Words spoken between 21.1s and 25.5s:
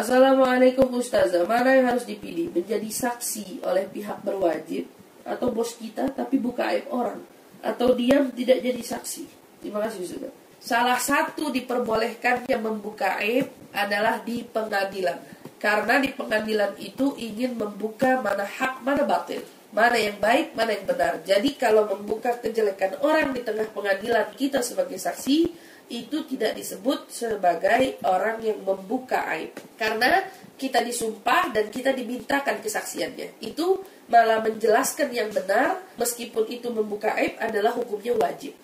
Jadi kalau membuka kejelekan orang di tengah pengadilan kita sebagai saksi,